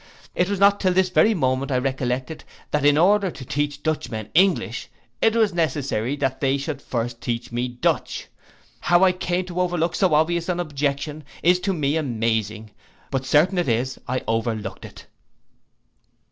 It 0.33 0.49
was 0.49 0.59
not 0.59 0.79
till 0.79 0.93
this 0.93 1.09
very 1.09 1.35
moment 1.35 1.71
I 1.71 1.77
recollected, 1.77 2.43
that 2.71 2.83
in 2.83 2.97
order 2.97 3.29
to 3.29 3.45
teach 3.45 3.83
Dutchmen 3.83 4.29
English, 4.33 4.87
it 5.21 5.35
was 5.35 5.53
necessary 5.53 6.15
that 6.15 6.39
they 6.41 6.57
should 6.57 6.81
first 6.81 7.21
teach 7.21 7.51
me 7.51 7.67
Dutch. 7.67 8.25
How 8.79 9.03
I 9.03 9.11
came 9.11 9.45
to 9.45 9.61
overlook 9.61 9.93
so 9.93 10.15
obvious 10.15 10.49
an 10.49 10.59
objection, 10.59 11.23
is 11.43 11.59
to 11.59 11.71
me 11.73 11.97
amazing; 11.97 12.71
but 13.11 13.27
certain 13.27 13.59
it 13.59 13.69
is 13.69 13.99
I 14.07 14.23
overlooked 14.27 14.85
it. 14.85 15.05